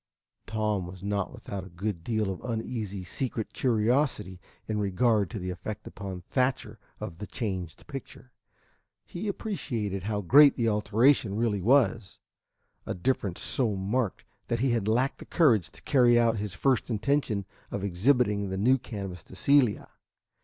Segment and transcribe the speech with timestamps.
[0.47, 5.51] Tom was not without a good deal of uneasy secret curiosity in regard to the
[5.51, 8.31] effect upon Thatcher of the changed picture.
[9.05, 12.17] He appreciated how great the alteration really was,
[12.87, 16.89] a difference so marked that he had lacked the courage to carry out his first
[16.89, 19.87] intention of exhibiting the new canvas to Celia.